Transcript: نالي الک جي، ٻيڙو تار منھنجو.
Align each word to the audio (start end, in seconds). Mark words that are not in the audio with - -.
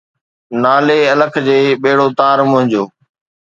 نالي 0.61 0.99
الک 1.13 1.33
جي، 1.47 1.59
ٻيڙو 1.81 2.07
تار 2.17 2.37
منھنجو. 2.51 2.83